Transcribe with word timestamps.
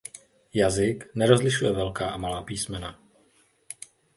Jazyk 0.53 1.11
nerozlišuje 1.15 1.71
velká 1.71 2.09
a 2.09 2.17
malá 2.17 2.41
písmena. 2.43 2.99